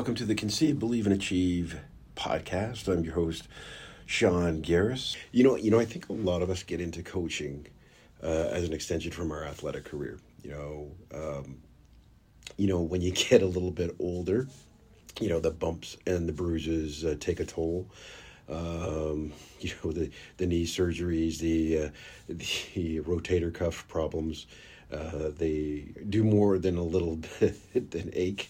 welcome 0.00 0.14
to 0.14 0.24
the 0.24 0.34
Conceive, 0.34 0.78
Believe, 0.78 1.06
and 1.06 1.14
Achieve 1.14 1.78
podcast. 2.16 2.88
I'm 2.88 3.04
your 3.04 3.12
host, 3.12 3.46
Sean 4.06 4.62
Garris. 4.62 5.14
You 5.30 5.44
know, 5.44 5.56
you 5.56 5.70
know, 5.70 5.78
I 5.78 5.84
think 5.84 6.08
a 6.08 6.14
lot 6.14 6.40
of 6.40 6.48
us 6.48 6.62
get 6.62 6.80
into 6.80 7.02
coaching 7.02 7.66
uh, 8.22 8.48
as 8.50 8.64
an 8.64 8.72
extension 8.72 9.12
from 9.12 9.30
our 9.30 9.44
athletic 9.44 9.84
career. 9.84 10.18
You 10.42 10.52
know, 10.52 10.90
um, 11.14 11.58
you 12.56 12.66
know, 12.66 12.80
when 12.80 13.02
you 13.02 13.12
get 13.28 13.42
a 13.42 13.46
little 13.46 13.70
bit 13.70 13.94
older, 13.98 14.48
you 15.20 15.28
know, 15.28 15.38
the 15.38 15.50
bumps 15.50 15.98
and 16.06 16.26
the 16.26 16.32
bruises 16.32 17.04
uh, 17.04 17.16
take 17.20 17.38
a 17.38 17.44
toll. 17.44 17.86
Um, 18.48 19.34
you 19.60 19.74
know, 19.84 19.92
the 19.92 20.10
the 20.38 20.46
knee 20.46 20.64
surgeries, 20.64 21.40
the 21.40 21.78
uh, 21.78 21.90
the 22.30 23.00
rotator 23.00 23.52
cuff 23.52 23.86
problems. 23.86 24.46
Uh, 24.90 25.28
they 25.36 25.84
do 26.08 26.24
more 26.24 26.58
than 26.58 26.78
a 26.78 26.82
little 26.82 27.16
bit 27.38 27.90
than 27.90 28.10
ache. 28.14 28.48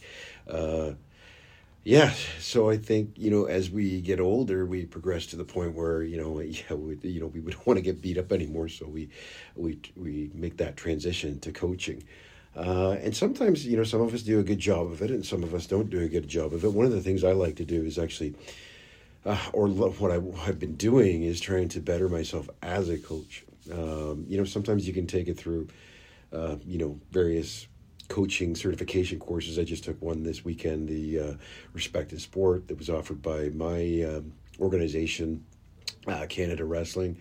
Yeah, 1.82 2.12
so 2.38 2.68
I 2.68 2.76
think 2.76 3.12
you 3.16 3.30
know 3.30 3.44
as 3.46 3.70
we 3.70 4.00
get 4.02 4.20
older, 4.20 4.66
we 4.66 4.84
progress 4.84 5.26
to 5.26 5.36
the 5.36 5.44
point 5.44 5.74
where 5.74 6.02
you 6.02 6.18
know 6.18 6.40
yeah 6.40 6.74
we, 6.74 6.96
you 7.02 7.20
know 7.20 7.26
we 7.26 7.40
would 7.40 7.56
want 7.66 7.78
to 7.78 7.82
get 7.82 8.02
beat 8.02 8.18
up 8.18 8.32
anymore, 8.32 8.68
so 8.68 8.86
we 8.86 9.08
we 9.56 9.80
we 9.96 10.30
make 10.34 10.56
that 10.58 10.76
transition 10.76 11.40
to 11.40 11.52
coaching. 11.52 12.04
Uh, 12.56 12.96
and 13.00 13.16
sometimes, 13.16 13.64
you 13.64 13.76
know, 13.76 13.84
some 13.84 14.00
of 14.00 14.12
us 14.12 14.22
do 14.22 14.40
a 14.40 14.42
good 14.42 14.58
job 14.58 14.90
of 14.90 15.00
it, 15.02 15.10
and 15.12 15.24
some 15.24 15.44
of 15.44 15.54
us 15.54 15.66
don't 15.66 15.88
do 15.88 16.00
a 16.00 16.08
good 16.08 16.26
job 16.26 16.52
of 16.52 16.64
it. 16.64 16.72
One 16.72 16.84
of 16.84 16.90
the 16.90 17.00
things 17.00 17.22
I 17.22 17.30
like 17.30 17.54
to 17.56 17.64
do 17.64 17.84
is 17.84 17.96
actually, 17.96 18.34
uh, 19.24 19.38
or 19.52 19.68
what 19.68 20.10
I, 20.10 20.14
have 20.46 20.58
been 20.58 20.76
doing 20.76 21.22
is 21.22 21.40
trying 21.40 21.68
to 21.70 21.80
better 21.80 22.08
myself 22.08 22.48
as 22.62 22.88
a 22.88 22.98
coach. 22.98 23.44
Um, 23.72 24.24
you 24.28 24.38
know, 24.38 24.44
sometimes 24.44 24.86
you 24.86 24.94
can 24.94 25.06
take 25.06 25.28
it 25.28 25.36
through, 25.36 25.68
uh, 26.32 26.56
you 26.66 26.78
know, 26.78 26.98
various 27.10 27.66
coaching 28.10 28.54
certification 28.54 29.18
courses. 29.18 29.58
I 29.58 29.64
just 29.64 29.84
took 29.84 30.02
one 30.02 30.24
this 30.24 30.44
weekend, 30.44 30.88
the 30.88 31.18
uh, 31.18 31.32
Respect 31.72 32.12
in 32.12 32.18
Sport, 32.18 32.68
that 32.68 32.76
was 32.76 32.90
offered 32.90 33.22
by 33.22 33.48
my 33.50 34.02
um, 34.02 34.32
organization, 34.60 35.44
uh, 36.06 36.26
Canada 36.28 36.64
Wrestling. 36.64 37.16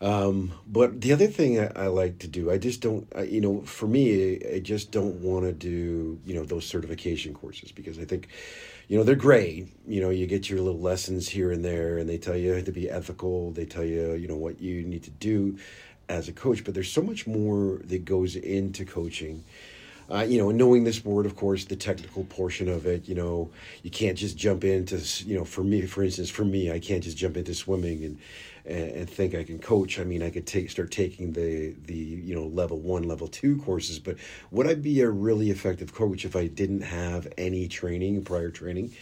Um, 0.00 0.52
but 0.66 1.00
the 1.00 1.12
other 1.12 1.26
thing 1.26 1.58
I, 1.58 1.72
I, 1.74 1.86
like 1.88 2.18
to 2.20 2.28
do, 2.28 2.50
I 2.50 2.58
just 2.58 2.82
don't, 2.82 3.10
I, 3.16 3.22
you 3.22 3.40
know, 3.40 3.62
for 3.62 3.86
me, 3.86 4.38
I 4.54 4.60
just 4.60 4.92
don't 4.92 5.16
want 5.22 5.46
to 5.46 5.52
do, 5.52 6.20
you 6.24 6.34
know, 6.34 6.44
those 6.44 6.66
certification 6.66 7.34
courses 7.34 7.72
because 7.72 7.98
I 7.98 8.04
think, 8.04 8.28
you 8.88 8.98
know, 8.98 9.04
they're 9.04 9.14
great. 9.14 9.68
You 9.88 10.02
know, 10.02 10.10
you 10.10 10.26
get 10.26 10.48
your 10.48 10.60
little 10.60 10.80
lessons 10.80 11.28
here 11.28 11.50
and 11.50 11.64
there, 11.64 11.98
and 11.98 12.08
they 12.08 12.18
tell 12.18 12.36
you 12.36 12.60
to 12.60 12.72
be 12.72 12.90
ethical. 12.90 13.50
They 13.52 13.64
tell 13.64 13.84
you, 13.84 14.12
you 14.12 14.28
know, 14.28 14.36
what 14.36 14.60
you 14.60 14.82
need 14.84 15.02
to 15.04 15.10
do 15.10 15.58
as 16.10 16.28
a 16.28 16.32
coach. 16.32 16.62
But 16.62 16.74
there's 16.74 16.92
so 16.92 17.02
much 17.02 17.26
more 17.26 17.80
that 17.84 18.04
goes 18.04 18.36
into 18.36 18.84
coaching 18.84 19.44
uh, 20.10 20.24
you 20.28 20.38
know, 20.38 20.50
knowing 20.50 20.84
this 20.84 20.96
sport, 20.96 21.26
of 21.26 21.34
course, 21.34 21.64
the 21.64 21.76
technical 21.76 22.24
portion 22.24 22.68
of 22.68 22.86
it, 22.86 23.08
you 23.08 23.14
know, 23.14 23.50
you 23.82 23.90
can't 23.90 24.16
just 24.16 24.36
jump 24.36 24.64
into, 24.64 25.00
you 25.26 25.36
know, 25.36 25.44
for 25.44 25.64
me, 25.64 25.82
for 25.86 26.04
instance, 26.04 26.30
for 26.30 26.44
me, 26.44 26.70
I 26.70 26.78
can't 26.78 27.02
just 27.02 27.16
jump 27.16 27.36
into 27.36 27.54
swimming 27.54 28.04
and, 28.04 28.18
and, 28.64 28.90
and 28.90 29.10
think 29.10 29.34
I 29.34 29.42
can 29.42 29.58
coach. 29.58 29.98
I 29.98 30.04
mean, 30.04 30.22
I 30.22 30.30
could 30.30 30.46
take, 30.46 30.70
start 30.70 30.90
taking 30.90 31.32
the, 31.32 31.74
the, 31.86 31.94
you 31.94 32.34
know, 32.34 32.46
level 32.46 32.78
one, 32.78 33.02
level 33.02 33.26
two 33.26 33.58
courses, 33.62 33.98
but 33.98 34.16
would 34.50 34.66
I 34.66 34.74
be 34.74 35.00
a 35.00 35.10
really 35.10 35.50
effective 35.50 35.92
coach 35.92 36.24
if 36.24 36.36
I 36.36 36.46
didn't 36.46 36.82
have 36.82 37.26
any 37.36 37.66
training, 37.66 38.24
prior 38.24 38.50
training? 38.50 38.92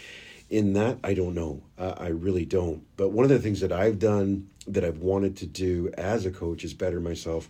In 0.51 0.75
that, 0.75 0.99
I 1.03 1.15
don't 1.15 1.35
know. 1.35 1.63
Uh, 1.79 1.95
I 1.97 2.09
really 2.09 2.45
don't. 2.45 2.83
But 2.97 3.11
one 3.11 3.25
of 3.25 3.31
the 3.31 3.39
things 3.39 3.61
that 3.61 3.73
I've 3.73 3.99
done 3.99 4.49
that 4.67 4.85
I've 4.85 4.99
wanted 4.99 5.37
to 5.39 5.47
do 5.47 5.91
as 5.97 6.27
a 6.27 6.31
coach 6.31 6.65
is 6.65 6.75
better 6.75 7.01
myself 7.01 7.49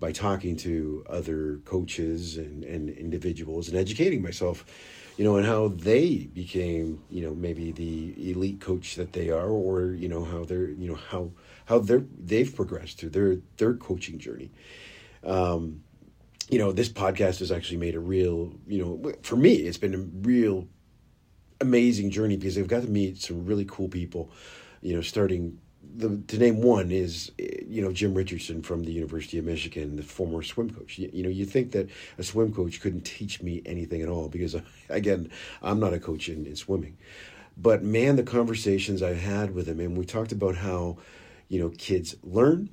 by 0.00 0.12
talking 0.12 0.56
to 0.56 1.04
other 1.08 1.60
coaches 1.64 2.36
and, 2.36 2.64
and 2.64 2.90
individuals 2.90 3.68
and 3.68 3.76
educating 3.78 4.22
myself, 4.22 4.64
you 5.16 5.24
know, 5.24 5.36
and 5.36 5.46
how 5.46 5.68
they 5.68 6.28
became, 6.34 7.02
you 7.08 7.22
know, 7.22 7.34
maybe 7.34 7.72
the 7.72 8.30
elite 8.30 8.60
coach 8.60 8.96
that 8.96 9.12
they 9.12 9.30
are, 9.30 9.48
or 9.48 9.92
you 9.92 10.08
know 10.08 10.24
how 10.24 10.44
they're, 10.44 10.68
you 10.70 10.88
know, 10.88 10.96
how 10.96 11.30
how 11.66 11.78
they're 11.78 12.04
they've 12.18 12.54
progressed 12.54 12.98
through 12.98 13.10
their 13.10 13.36
their 13.56 13.74
coaching 13.74 14.18
journey. 14.18 14.50
Um, 15.24 15.82
you 16.48 16.58
know, 16.58 16.72
this 16.72 16.88
podcast 16.88 17.40
has 17.40 17.50
actually 17.50 17.78
made 17.78 17.94
a 17.94 18.00
real, 18.00 18.52
you 18.66 18.84
know, 18.84 19.12
for 19.22 19.36
me, 19.36 19.54
it's 19.54 19.78
been 19.78 19.94
a 19.94 20.26
real 20.26 20.68
amazing 21.60 22.10
journey 22.10 22.36
because 22.36 22.56
I've 22.58 22.68
got 22.68 22.82
to 22.82 22.88
meet 22.88 23.18
some 23.18 23.46
really 23.46 23.64
cool 23.64 23.88
people, 23.88 24.30
you 24.80 24.94
know, 24.94 25.00
starting 25.00 25.58
the, 25.94 26.22
to 26.28 26.38
name 26.38 26.60
one 26.60 26.90
is 26.90 27.32
you 27.38 27.82
know 27.82 27.92
Jim 27.92 28.14
Richardson 28.14 28.62
from 28.62 28.84
the 28.84 28.92
University 28.92 29.38
of 29.38 29.44
Michigan, 29.44 29.96
the 29.96 30.02
former 30.02 30.42
swim 30.42 30.70
coach. 30.70 30.98
You, 30.98 31.10
you, 31.12 31.22
know, 31.22 31.28
you 31.28 31.44
think 31.44 31.72
that 31.72 31.88
a 32.18 32.22
swim 32.22 32.52
coach 32.52 32.80
couldn't 32.80 33.02
teach 33.02 33.42
me 33.42 33.62
anything 33.66 34.02
at 34.02 34.08
all 34.08 34.28
because 34.28 34.56
again, 34.88 35.30
I'm 35.62 35.80
not 35.80 35.94
a 35.94 36.00
coach 36.00 36.28
in, 36.28 36.46
in 36.46 36.56
swimming. 36.56 36.96
But 37.56 37.82
man, 37.82 38.16
the 38.16 38.22
conversations 38.22 39.02
I've 39.02 39.20
had 39.20 39.54
with 39.54 39.66
him, 39.66 39.80
and 39.80 39.96
we 39.96 40.04
talked 40.04 40.32
about 40.32 40.56
how 40.56 40.98
you 41.48 41.58
know 41.58 41.70
kids 41.70 42.14
learn, 42.22 42.68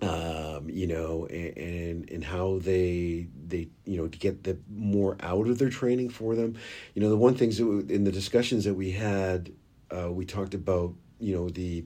um, 0.00 0.68
you 0.70 0.86
know, 0.86 1.26
and, 1.26 1.56
and 1.56 2.10
and 2.10 2.24
how 2.24 2.58
they 2.60 3.26
they 3.46 3.68
you 3.84 3.96
know 3.96 4.06
to 4.06 4.18
get 4.18 4.44
the 4.44 4.58
more 4.70 5.16
out 5.20 5.48
of 5.48 5.58
their 5.58 5.70
training 5.70 6.10
for 6.10 6.36
them. 6.36 6.56
You 6.94 7.02
know, 7.02 7.08
the 7.08 7.16
one 7.16 7.34
things 7.34 7.58
that 7.58 7.90
in 7.90 8.04
the 8.04 8.12
discussions 8.12 8.64
that 8.64 8.74
we 8.74 8.92
had, 8.92 9.52
uh, 9.90 10.12
we 10.12 10.24
talked 10.26 10.54
about 10.54 10.94
you 11.18 11.34
know 11.34 11.48
the 11.48 11.84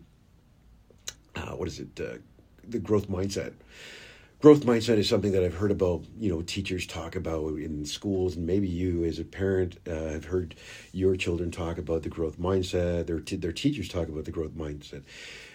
uh, 1.37 1.53
what 1.53 1.69
is 1.69 1.81
it, 1.81 2.01
uh, 2.01 2.19
the 2.69 2.79
growth 2.79 3.09
mindset. 3.09 3.53
Growth 4.41 4.65
mindset 4.65 4.99
is 4.99 5.09
something 5.09 5.33
that 5.33 5.43
I've 5.43 5.55
heard 5.55 5.71
about, 5.71 6.05
you 6.19 6.31
know, 6.31 6.43
teachers 6.43 6.87
talk 6.87 7.17
about 7.17 7.55
in 7.55 7.87
schools, 7.87 8.37
and 8.37 8.47
maybe 8.47 8.69
you 8.69 9.05
as 9.05 9.19
a 9.19 9.25
parent 9.25 9.79
uh, 9.89 10.11
have 10.11 10.27
heard 10.27 10.55
your 10.93 11.17
children 11.17 11.51
talk 11.51 11.79
about 11.79 12.03
the 12.03 12.11
growth 12.11 12.39
mindset. 12.39 13.07
Their 13.07 13.21
t- 13.21 13.37
their 13.37 13.53
teachers 13.53 13.89
talk 13.89 14.09
about 14.09 14.27
the 14.27 14.31
growth 14.31 14.53
mindset. 14.53 15.05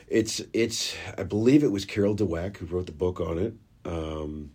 It's 0.07 0.41
it's 0.51 0.95
I 1.15 1.23
believe 1.23 1.63
it 1.63 1.71
was 1.71 1.85
Carol 1.85 2.15
Dweck 2.15 2.57
who 2.57 2.65
wrote 2.65 2.87
the 2.87 2.91
book 2.91 3.21
on 3.21 3.37
it. 3.37 3.53
Um, 3.85 4.51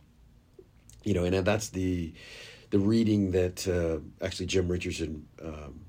you 1.04 1.14
know, 1.14 1.24
and 1.24 1.46
that's 1.46 1.68
the 1.68 2.12
the 2.70 2.80
reading 2.80 3.30
that 3.30 3.66
uh, 3.68 4.24
actually 4.24 4.46
Jim 4.46 4.68
Richardson 4.68 5.26
um, 5.40 5.82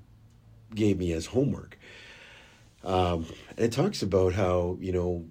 gave 0.75 0.99
me 0.99 1.11
as 1.13 1.25
homework. 1.25 1.79
Um, 2.87 3.25
and 3.57 3.65
it 3.65 3.73
talks 3.73 4.01
about 4.01 4.33
how 4.33 4.77
you 4.79 4.93
know 4.93 5.25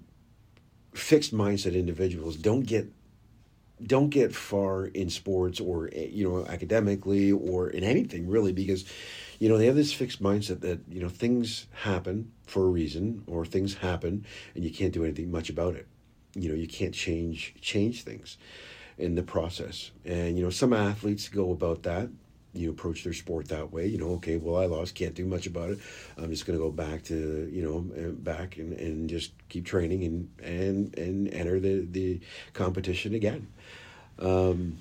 fixed 0.93 1.33
mindset 1.33 1.73
individuals 1.73 2.35
don't 2.35 2.61
get 2.61 2.93
don't 3.83 4.09
get 4.09 4.33
far 4.33 4.85
in 4.85 5.09
sports 5.09 5.59
or 5.59 5.89
you 5.89 6.29
know 6.29 6.45
academically 6.45 7.31
or 7.31 7.69
in 7.69 7.83
anything 7.83 8.27
really 8.27 8.53
because 8.53 8.85
you 9.39 9.49
know 9.49 9.57
they 9.57 9.65
have 9.65 9.75
this 9.75 9.91
fixed 9.91 10.21
mindset 10.21 10.61
that 10.61 10.79
you 10.87 11.01
know 11.01 11.09
things 11.09 11.65
happen 11.73 12.31
for 12.45 12.63
a 12.63 12.69
reason 12.69 13.23
or 13.25 13.43
things 13.43 13.73
happen 13.73 14.23
and 14.53 14.63
you 14.63 14.71
can't 14.71 14.93
do 14.93 15.03
anything 15.03 15.31
much 15.31 15.49
about 15.49 15.75
it. 15.75 15.87
You 16.35 16.49
know 16.49 16.55
you 16.55 16.67
can't 16.67 16.93
change 16.93 17.55
change 17.59 18.03
things 18.03 18.37
in 18.99 19.15
the 19.15 19.23
process. 19.23 19.89
And 20.05 20.37
you 20.37 20.43
know 20.43 20.51
some 20.51 20.73
athletes 20.73 21.27
go 21.27 21.51
about 21.51 21.81
that 21.83 22.09
you 22.57 22.69
approach 22.69 23.03
their 23.03 23.13
sport 23.13 23.47
that 23.49 23.71
way. 23.71 23.87
You 23.87 23.97
know, 23.97 24.11
okay, 24.13 24.37
well, 24.37 24.57
I 24.57 24.65
lost, 24.65 24.95
can't 24.95 25.15
do 25.15 25.25
much 25.25 25.47
about 25.47 25.69
it. 25.69 25.79
I'm 26.17 26.29
just 26.29 26.45
going 26.45 26.57
to 26.57 26.63
go 26.63 26.71
back 26.71 27.03
to 27.05 27.49
you 27.51 27.63
know 27.63 28.11
back 28.11 28.57
and, 28.57 28.73
and 28.73 29.09
just 29.09 29.31
keep 29.49 29.65
training 29.65 30.03
and 30.03 30.29
and 30.43 30.97
and 30.97 31.33
enter 31.33 31.59
the 31.59 31.85
the 31.89 32.19
competition 32.53 33.13
again. 33.13 33.47
Um, 34.19 34.79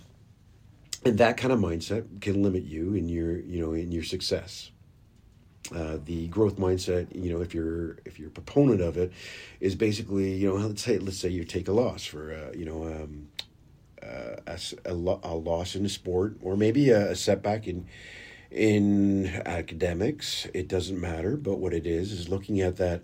and 1.05 1.19
that 1.19 1.37
kind 1.37 1.53
of 1.53 1.61
mindset 1.61 2.21
can 2.21 2.43
limit 2.43 2.65
you 2.65 2.95
in 2.95 3.09
your 3.09 3.39
you 3.39 3.65
know 3.65 3.73
in 3.73 3.93
your 3.93 4.05
success. 4.05 4.71
Uh, 5.75 5.99
the 6.05 6.29
growth 6.29 6.57
mindset, 6.57 7.13
you 7.13 7.33
know, 7.33 7.41
if 7.41 7.53
you're 7.53 7.99
if 8.05 8.19
you're 8.19 8.29
a 8.29 8.33
proponent 8.33 8.81
of 8.81 8.97
it, 8.97 9.13
is 9.61 9.75
basically 9.75 10.35
you 10.35 10.49
know 10.49 10.55
let's 10.67 10.83
say 10.83 10.99
let's 10.99 11.19
say 11.19 11.29
you 11.29 11.45
take 11.45 11.69
a 11.69 11.73
loss 11.73 12.05
for 12.05 12.33
uh, 12.33 12.53
you 12.57 12.65
know 12.65 12.85
um, 12.85 13.29
uh, 14.07 14.37
a, 14.47 14.59
a, 14.85 14.93
a, 14.93 15.35
loss 15.35 15.75
in 15.75 15.85
a 15.85 15.89
sport 15.89 16.37
or 16.43 16.57
maybe 16.57 16.91
a, 16.91 17.11
a, 17.11 17.17
setback 17.17 17.67
in 17.67 17.87
in 18.51 19.27
academics. 19.45 20.47
It 20.55 20.69
doesn't 20.69 21.01
matter, 21.01 21.37
but 21.37 21.59
what 21.59 21.75
it 21.75 21.87
is 21.87 22.13
is 22.13 22.29
looking 22.29 22.61
at 22.61 22.77
that 22.77 23.03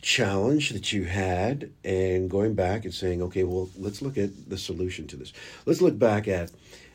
challenge 0.00 0.70
that 0.70 0.92
you 0.92 1.04
had 1.04 1.70
and 1.84 2.30
going 2.30 2.54
back 2.54 2.84
and 2.84 2.94
saying, 2.94 3.22
okay, 3.22 3.44
well, 3.44 3.68
let's 3.76 4.02
look 4.02 4.16
at 4.16 4.48
the 4.48 4.58
solution 4.58 5.06
to 5.08 5.16
this. 5.16 5.32
Let's 5.64 5.80
look 5.80 5.98
back 5.98 6.28
at. 6.28 6.50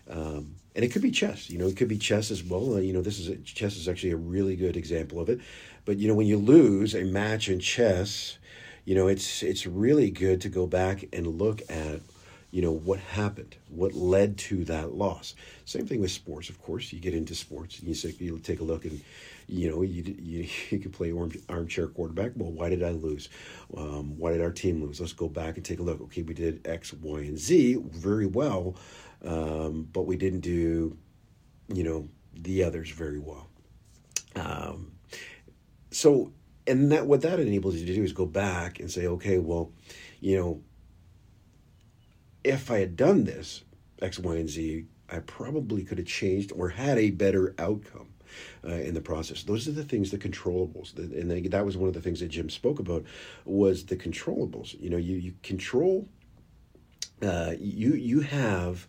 Um, 0.09 0.55
and 0.73 0.85
it 0.85 0.93
could 0.93 1.01
be 1.01 1.11
chess, 1.11 1.49
you 1.49 1.57
know, 1.57 1.67
it 1.67 1.75
could 1.75 1.89
be 1.89 1.97
chess 1.97 2.31
as 2.31 2.43
well. 2.43 2.75
Uh, 2.75 2.79
you 2.79 2.93
know, 2.93 3.01
this 3.01 3.19
is 3.19 3.27
a, 3.27 3.35
chess 3.37 3.75
is 3.75 3.89
actually 3.89 4.11
a 4.11 4.17
really 4.17 4.55
good 4.55 4.77
example 4.77 5.19
of 5.19 5.27
it. 5.27 5.41
But 5.83 5.97
you 5.97 6.07
know, 6.07 6.13
when 6.13 6.27
you 6.27 6.37
lose 6.37 6.95
a 6.95 7.03
match 7.03 7.49
in 7.49 7.59
chess, 7.59 8.37
you 8.85 8.95
know, 8.95 9.07
it's 9.07 9.43
it's 9.43 9.67
really 9.67 10.09
good 10.09 10.41
to 10.41 10.49
go 10.49 10.65
back 10.65 11.03
and 11.11 11.27
look 11.27 11.61
at 11.69 11.99
you 12.51 12.61
know 12.61 12.71
what 12.71 12.99
happened 12.99 13.55
what 13.69 13.93
led 13.93 14.37
to 14.37 14.65
that 14.65 14.93
loss. 14.93 15.35
Same 15.65 15.87
thing 15.87 16.01
with 16.01 16.11
sports 16.11 16.49
of 16.49 16.61
course. 16.61 16.91
You 16.91 16.99
get 16.99 17.13
into 17.13 17.33
sports 17.33 17.79
and 17.79 17.87
you, 17.87 17.93
say, 17.95 18.13
you 18.19 18.37
take 18.39 18.59
a 18.59 18.63
look 18.63 18.85
and 18.85 19.01
you 19.47 19.69
know 19.69 19.81
you, 19.81 20.03
you, 20.19 20.47
you 20.69 20.79
can 20.79 20.91
play 20.91 21.11
arm, 21.11 21.31
armchair 21.49 21.87
quarterback. 21.87 22.33
Well 22.35 22.51
why 22.51 22.69
did 22.69 22.83
i 22.83 22.91
lose? 22.91 23.29
Um, 23.75 24.17
why 24.17 24.31
did 24.31 24.41
our 24.41 24.51
team 24.51 24.83
lose? 24.83 24.99
Let's 24.99 25.13
go 25.13 25.29
back 25.29 25.55
and 25.55 25.65
take 25.65 25.79
a 25.79 25.83
look. 25.83 26.01
Okay 26.01 26.21
we 26.21 26.33
did 26.33 26.67
x 26.67 26.93
y 26.93 27.19
and 27.21 27.39
z 27.39 27.77
very 27.91 28.25
well 28.25 28.75
um, 29.23 29.87
but 29.91 30.03
we 30.03 30.17
didn't 30.17 30.41
do 30.41 30.97
you 31.73 31.83
know 31.83 32.09
the 32.33 32.63
others 32.63 32.89
very 32.89 33.19
well. 33.19 33.47
Um, 34.35 34.91
so 35.91 36.31
and 36.67 36.91
that 36.91 37.05
what 37.05 37.21
that 37.21 37.39
enables 37.39 37.75
you 37.75 37.85
to 37.85 37.93
do 37.93 38.03
is 38.03 38.13
go 38.13 38.25
back 38.25 38.79
and 38.79 38.89
say, 38.89 39.07
okay, 39.07 39.39
well, 39.39 39.71
you 40.19 40.37
know, 40.37 40.61
if 42.43 42.71
I 42.71 42.79
had 42.79 42.95
done 42.95 43.23
this 43.23 43.63
X, 44.01 44.19
Y, 44.19 44.35
and 44.35 44.49
Z, 44.49 44.85
I 45.09 45.19
probably 45.19 45.83
could 45.83 45.97
have 45.97 46.07
changed 46.07 46.51
or 46.55 46.69
had 46.69 46.97
a 46.97 47.11
better 47.11 47.53
outcome. 47.57 48.07
Uh, 48.65 48.75
in 48.75 48.93
the 48.93 49.01
process. 49.01 49.43
Those 49.43 49.67
are 49.67 49.73
the 49.73 49.83
things, 49.83 50.09
the 50.09 50.17
controllables, 50.17 50.97
and 50.97 51.29
they, 51.29 51.41
that 51.41 51.65
was 51.65 51.75
one 51.75 51.89
of 51.89 51.93
the 51.93 51.99
things 51.99 52.21
that 52.21 52.29
Jim 52.29 52.49
spoke 52.49 52.79
about 52.79 53.03
was 53.43 53.85
the 53.87 53.97
controllables. 53.97 54.79
You 54.79 54.89
know, 54.89 54.95
you 54.95 55.17
you 55.17 55.33
control. 55.43 56.07
Uh, 57.21 57.55
you 57.59 57.93
you 57.95 58.21
have 58.21 58.87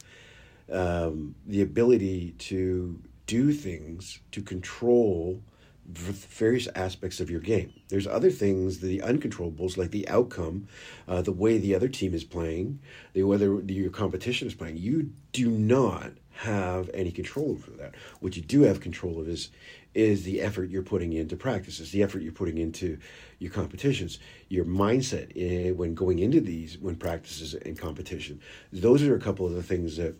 um, 0.71 1.35
the 1.45 1.63
ability 1.63 2.37
to 2.39 3.01
do 3.27 3.53
things 3.53 4.21
to 4.31 4.43
control 4.43 5.43
various 5.85 6.69
aspects 6.75 7.21
of 7.21 7.31
your 7.31 7.41
game. 7.41 7.73
There's 7.89 8.07
other 8.07 8.31
things, 8.31 8.79
the 8.79 9.01
uncontrollables, 9.01 9.77
like 9.77 9.91
the 9.91 10.09
outcome, 10.09 10.69
uh, 11.09 11.23
the 11.23 11.33
way 11.33 11.59
the 11.59 11.75
other 11.75 11.89
team 11.89 12.15
is 12.15 12.25
playing, 12.25 12.79
the 13.13 13.25
whether 13.25 13.61
your 13.61 13.91
competition 13.91 14.47
is 14.47 14.55
playing. 14.55 14.77
You 14.77 15.13
do 15.33 15.51
not 15.51 16.13
have 16.35 16.89
any 16.95 17.11
control 17.11 17.51
over 17.51 17.71
that. 17.73 17.95
What 18.21 18.37
you 18.37 18.43
do 18.43 18.63
have 18.63 18.81
control 18.81 19.21
of 19.21 19.29
is 19.29 19.51
is 19.95 20.23
the 20.25 20.41
effort 20.41 20.71
you're 20.71 20.83
putting 20.83 21.13
into 21.13 21.37
practices, 21.37 21.91
the 21.91 22.03
effort 22.03 22.23
you're 22.23 22.33
putting 22.33 22.57
into 22.57 22.99
your 23.39 23.51
competitions, 23.51 24.19
your 24.49 24.65
mindset 24.65 25.31
in, 25.33 25.67
eh, 25.67 25.71
when 25.73 25.95
going 25.95 26.19
into 26.19 26.41
these 26.41 26.79
when 26.79 26.97
practices 26.97 27.53
and 27.55 27.79
competition. 27.79 28.41
Those 28.73 29.03
are 29.03 29.15
a 29.15 29.21
couple 29.21 29.45
of 29.45 29.53
the 29.53 29.63
things 29.63 29.99
that 29.99 30.15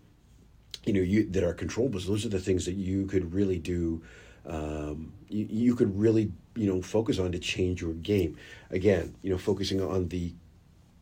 you 0.85 0.93
know 0.93 1.01
you 1.01 1.29
that 1.31 1.45
are 1.45 1.55
controllables. 1.55 2.07
Those 2.07 2.27
are 2.27 2.31
the 2.31 2.41
things 2.41 2.67
that 2.67 2.75
you 2.75 3.07
could 3.07 3.33
really 3.33 3.59
do 3.59 4.03
um, 4.47 5.13
you, 5.29 5.47
you 5.49 5.75
could 5.75 5.99
really 5.99 6.33
you 6.55 6.67
know 6.67 6.83
focus 6.83 7.19
on 7.19 7.33
to 7.33 7.39
change 7.39 7.83
your 7.83 7.95
game. 7.95 8.37
Again, 8.71 9.15
you 9.23 9.31
know, 9.31 9.39
focusing 9.39 9.81
on 9.81 10.09
the 10.09 10.33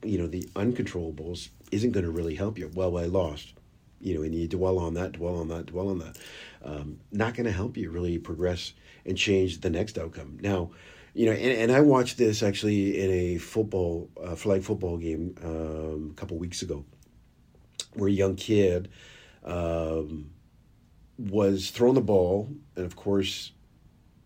you 0.02 0.18
know 0.18 0.26
the 0.26 0.44
uncontrollables 0.54 1.48
isn't 1.70 1.92
going 1.92 2.04
to 2.04 2.10
really 2.10 2.34
help 2.34 2.58
you. 2.58 2.70
Well, 2.74 2.98
I 2.98 3.04
lost. 3.04 3.54
You 4.02 4.14
know, 4.14 4.22
and 4.22 4.34
you 4.34 4.48
dwell 4.48 4.78
on 4.78 4.94
that, 4.94 5.12
dwell 5.12 5.36
on 5.36 5.48
that, 5.48 5.66
dwell 5.66 5.90
on 5.90 5.98
that. 5.98 6.16
Um, 6.64 7.00
not 7.12 7.34
going 7.34 7.44
to 7.44 7.52
help 7.52 7.76
you 7.76 7.90
really 7.90 8.18
progress 8.18 8.72
and 9.04 9.16
change 9.16 9.60
the 9.60 9.68
next 9.68 9.98
outcome. 9.98 10.38
Now, 10.40 10.70
you 11.12 11.26
know, 11.26 11.32
and, 11.32 11.52
and 11.52 11.72
I 11.72 11.82
watched 11.82 12.16
this 12.16 12.42
actually 12.42 12.98
in 12.98 13.10
a 13.10 13.38
football 13.38 14.08
uh, 14.22 14.36
flag 14.36 14.62
football 14.62 14.96
game 14.96 15.34
um, 15.44 16.10
a 16.12 16.14
couple 16.14 16.38
weeks 16.38 16.62
ago, 16.62 16.84
where 17.92 18.08
a 18.08 18.12
young 18.12 18.36
kid 18.36 18.88
um, 19.44 20.30
was 21.28 21.70
thrown 21.70 21.94
the 21.94 22.00
ball, 22.00 22.48
and 22.76 22.86
of 22.86 22.96
course, 22.96 23.52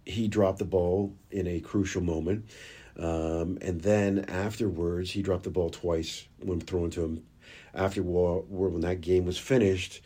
he 0.06 0.29
dropped 0.29 0.58
the 0.58 0.64
ball 0.64 1.14
in 1.31 1.46
a 1.46 1.61
crucial 1.61 2.02
moment. 2.02 2.46
Um, 2.96 3.58
and 3.61 3.81
then 3.81 4.26
afterwards, 4.29 5.11
he 5.11 5.23
dropped 5.23 5.43
the 5.43 5.50
ball 5.50 5.70
twice 5.70 6.29
when 6.38 6.61
thrown 6.61 6.91
to 6.91 7.02
him. 7.02 7.25
After 7.75 8.02
war 8.02 8.43
when 8.49 8.82
that 8.82 9.00
game 9.00 9.25
was 9.25 9.37
finished, 9.37 10.00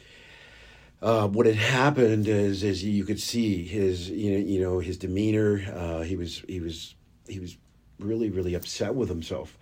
uh, 1.02 1.28
what 1.28 1.44
had 1.44 1.56
happened 1.56 2.26
is, 2.26 2.62
is 2.64 2.82
you 2.82 3.04
could 3.04 3.20
see 3.20 3.62
his, 3.64 4.08
you 4.08 4.32
know, 4.32 4.38
you 4.38 4.60
know 4.60 4.78
his 4.78 4.96
demeanor. 4.96 5.62
Uh, 5.74 6.00
he 6.00 6.16
was, 6.16 6.42
he 6.48 6.60
was, 6.60 6.94
he 7.28 7.38
was 7.38 7.58
really, 7.98 8.30
really 8.30 8.54
upset 8.54 8.94
with 8.94 9.10
himself. 9.10 9.58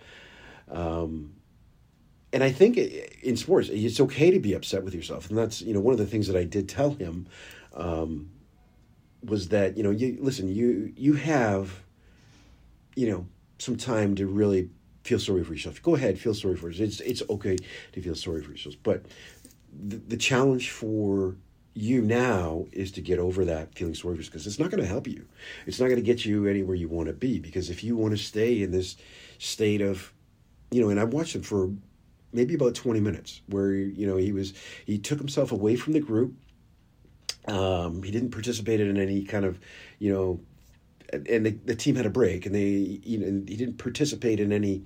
Um, 0.71 1.33
and 2.33 2.43
I 2.43 2.51
think 2.51 2.77
in 2.77 3.37
sports, 3.37 3.69
it's 3.69 3.99
okay 4.01 4.31
to 4.31 4.39
be 4.39 4.53
upset 4.53 4.83
with 4.83 4.93
yourself, 4.93 5.29
and 5.29 5.37
that's 5.37 5.61
you 5.61 5.73
know 5.73 5.79
one 5.79 5.93
of 5.93 5.99
the 5.99 6.05
things 6.05 6.27
that 6.27 6.35
I 6.35 6.43
did 6.43 6.67
tell 6.67 6.91
him 6.91 7.27
um, 7.73 8.29
was 9.23 9.49
that 9.49 9.77
you 9.77 9.83
know 9.83 9.91
you 9.91 10.17
listen 10.19 10.53
you 10.53 10.93
you 10.97 11.13
have 11.13 11.83
you 12.95 13.09
know 13.09 13.25
some 13.59 13.77
time 13.77 14.15
to 14.15 14.27
really 14.27 14.69
feel 15.03 15.19
sorry 15.19 15.43
for 15.43 15.53
yourself. 15.53 15.81
Go 15.81 15.95
ahead, 15.95 16.19
feel 16.19 16.33
sorry 16.33 16.57
for 16.57 16.67
yourself. 16.67 16.89
It's 16.89 16.99
it's 16.99 17.23
okay 17.29 17.57
to 17.93 18.01
feel 18.01 18.15
sorry 18.15 18.41
for 18.41 18.51
yourself, 18.51 18.75
but 18.83 19.05
the, 19.87 19.95
the 19.95 20.17
challenge 20.17 20.71
for 20.71 21.35
you 21.75 22.01
now 22.01 22.65
is 22.71 22.91
to 22.91 23.01
get 23.01 23.19
over 23.19 23.45
that 23.45 23.73
feeling 23.75 23.93
sorry 23.93 24.15
for 24.15 24.19
yourself 24.19 24.33
because 24.33 24.47
it's 24.47 24.59
not 24.59 24.69
going 24.69 24.81
to 24.81 24.89
help 24.89 25.07
you. 25.07 25.25
It's 25.65 25.79
not 25.79 25.85
going 25.85 25.97
to 25.97 26.05
get 26.05 26.25
you 26.25 26.47
anywhere 26.47 26.75
you 26.75 26.89
want 26.89 27.07
to 27.07 27.13
be 27.13 27.39
because 27.39 27.69
if 27.69 27.83
you 27.83 27.95
want 27.95 28.17
to 28.17 28.21
stay 28.21 28.63
in 28.63 28.71
this 28.71 28.97
state 29.37 29.79
of 29.79 30.11
you 30.71 30.81
know, 30.81 30.89
and 30.89 30.99
I've 30.99 31.13
watched 31.13 31.35
him 31.35 31.43
for 31.43 31.69
maybe 32.37 32.53
about 32.53 32.75
20 32.75 33.01
minutes 33.01 33.41
where 33.47 33.73
you 33.73 34.07
know 34.07 34.15
he 34.15 34.31
was 34.31 34.53
he 34.85 34.97
took 34.97 35.17
himself 35.17 35.51
away 35.51 35.75
from 35.75 35.93
the 35.93 35.99
group. 35.99 36.33
Um, 37.47 38.03
he 38.03 38.11
didn't 38.11 38.31
participate 38.31 38.79
in 38.79 38.97
any 38.97 39.23
kind 39.23 39.43
of 39.43 39.59
you 39.99 40.13
know 40.13 40.39
and 41.11 41.45
the, 41.45 41.51
the 41.65 41.75
team 41.75 41.95
had 41.95 42.05
a 42.05 42.09
break 42.09 42.45
and 42.45 42.53
they 42.53 42.99
you 43.03 43.17
know 43.17 43.43
he 43.47 43.55
didn't 43.55 43.77
participate 43.77 44.39
in 44.39 44.51
any 44.51 44.83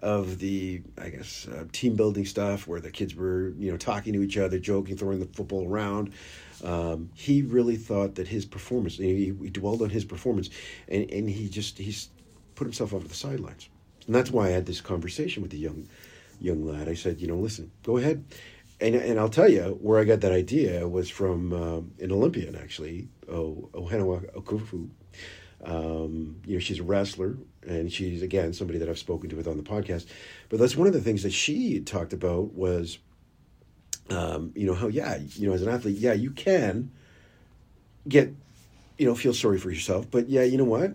of 0.00 0.38
the 0.38 0.80
i 1.02 1.08
guess 1.08 1.48
uh, 1.48 1.64
team 1.72 1.96
building 1.96 2.24
stuff 2.24 2.68
where 2.68 2.80
the 2.80 2.90
kids 2.90 3.14
were 3.16 3.52
you 3.58 3.70
know 3.70 3.76
talking 3.76 4.12
to 4.12 4.22
each 4.22 4.38
other 4.38 4.58
joking 4.58 4.96
throwing 4.96 5.20
the 5.20 5.26
football 5.26 5.66
around. 5.68 6.12
Um, 6.64 7.10
he 7.14 7.42
really 7.42 7.76
thought 7.76 8.16
that 8.16 8.26
his 8.26 8.44
performance 8.44 8.96
he, 8.96 9.32
he 9.40 9.50
dwelled 9.50 9.80
on 9.80 9.90
his 9.90 10.04
performance 10.04 10.50
and, 10.88 11.08
and 11.10 11.30
he 11.30 11.48
just 11.48 11.78
he's 11.78 12.10
put 12.56 12.64
himself 12.64 12.92
over 12.92 13.06
the 13.06 13.14
sidelines. 13.14 13.68
And 14.06 14.14
that's 14.14 14.30
why 14.32 14.46
i 14.46 14.50
had 14.50 14.66
this 14.66 14.80
conversation 14.80 15.42
with 15.42 15.52
the 15.52 15.58
young 15.58 15.86
young 16.40 16.66
lad. 16.66 16.88
I 16.88 16.94
said, 16.94 17.20
you 17.20 17.26
know, 17.26 17.36
listen, 17.36 17.70
go 17.82 17.96
ahead. 17.96 18.24
And, 18.80 18.94
and 18.94 19.18
I'll 19.18 19.28
tell 19.28 19.48
you 19.48 19.76
where 19.80 19.98
I 19.98 20.04
got 20.04 20.20
that 20.20 20.32
idea 20.32 20.86
was 20.88 21.10
from 21.10 21.52
um, 21.52 21.92
an 22.00 22.12
Olympian, 22.12 22.54
actually, 22.54 23.08
oh, 23.28 23.68
Ohenewa 23.72 24.32
Akuffo. 24.34 24.88
Um, 25.64 26.36
you 26.46 26.54
know, 26.54 26.60
she's 26.60 26.78
a 26.78 26.84
wrestler, 26.84 27.36
and 27.66 27.92
she's, 27.92 28.22
again, 28.22 28.52
somebody 28.52 28.78
that 28.78 28.88
I've 28.88 28.98
spoken 28.98 29.30
to 29.30 29.36
with 29.36 29.48
on 29.48 29.56
the 29.56 29.64
podcast. 29.64 30.06
But 30.48 30.60
that's 30.60 30.76
one 30.76 30.86
of 30.86 30.92
the 30.92 31.00
things 31.00 31.24
that 31.24 31.32
she 31.32 31.80
talked 31.80 32.12
about 32.12 32.54
was, 32.54 32.98
um, 34.10 34.52
you 34.54 34.66
know, 34.66 34.74
how, 34.74 34.86
yeah, 34.86 35.18
you 35.34 35.48
know, 35.48 35.54
as 35.54 35.62
an 35.62 35.68
athlete, 35.68 35.98
yeah, 35.98 36.12
you 36.12 36.30
can 36.30 36.92
get, 38.06 38.32
you 38.96 39.06
know, 39.06 39.16
feel 39.16 39.34
sorry 39.34 39.58
for 39.58 39.70
yourself. 39.70 40.08
But 40.08 40.28
yeah, 40.28 40.42
you 40.44 40.56
know 40.56 40.64
what? 40.64 40.92